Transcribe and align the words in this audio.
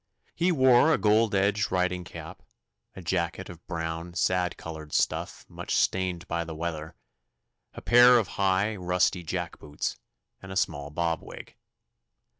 He 0.33 0.51
wore 0.51 0.91
a 0.91 0.97
gold 0.97 1.35
edged 1.35 1.71
riding 1.71 2.03
cap, 2.03 2.41
a 2.95 3.03
jacket 3.03 3.51
of 3.51 3.63
brown 3.67 4.15
sad 4.15 4.57
coloured 4.57 4.93
stuff 4.93 5.45
much 5.47 5.75
stained 5.75 6.27
by 6.27 6.43
the 6.43 6.55
weather, 6.55 6.95
a 7.75 7.83
pair 7.83 8.17
of 8.17 8.29
high 8.29 8.75
rusty 8.75 9.21
jack 9.21 9.59
boots, 9.59 9.97
and 10.41 10.51
a 10.51 10.55
small 10.55 10.89
bob 10.89 11.21
wig. 11.21 11.55